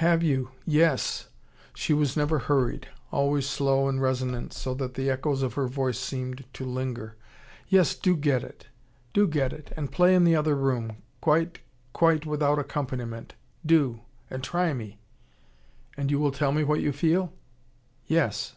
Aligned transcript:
"Have 0.00 0.22
you? 0.22 0.52
Yes!" 0.64 1.28
She 1.74 1.92
was 1.92 2.16
never 2.16 2.38
hurried: 2.38 2.88
always 3.12 3.46
slow 3.46 3.88
and 3.90 4.00
resonant, 4.00 4.54
so 4.54 4.72
that 4.72 4.94
the 4.94 5.10
echoes 5.10 5.42
of 5.42 5.52
her 5.52 5.66
voice 5.66 5.98
seemed 5.98 6.44
to 6.54 6.64
linger. 6.64 7.18
"Yes 7.68 7.94
do 7.94 8.16
get 8.16 8.42
it. 8.42 8.68
Do 9.12 9.28
get 9.28 9.52
it. 9.52 9.74
And 9.76 9.92
play 9.92 10.14
in 10.14 10.24
the 10.24 10.34
other 10.34 10.56
room 10.56 11.02
quite 11.20 11.58
quite 11.92 12.24
without 12.24 12.58
accompaniment. 12.58 13.34
Do 13.66 14.00
and 14.30 14.42
try 14.42 14.72
me." 14.72 14.98
"And 15.94 16.10
you 16.10 16.20
will 16.20 16.32
tell 16.32 16.52
me 16.52 16.64
what 16.64 16.80
you 16.80 16.90
feel?" 16.90 17.34
"Yes." 18.06 18.56